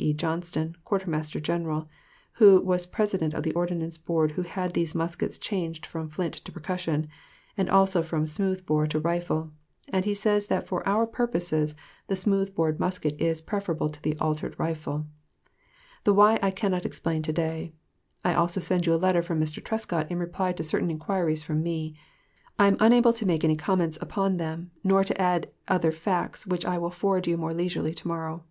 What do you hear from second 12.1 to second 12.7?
smooth